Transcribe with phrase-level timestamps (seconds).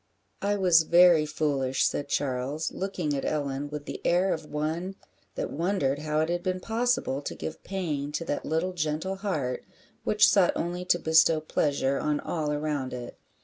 [0.41, 4.95] "I was very foolish," said Charles, looking at Ellen with the air of one
[5.35, 9.63] that wondered how it had been possible to give pain to that little gentle heart,
[10.03, 13.15] which sought only to bestow pleasure on all around it.